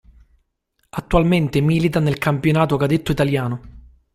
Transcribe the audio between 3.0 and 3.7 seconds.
italiano.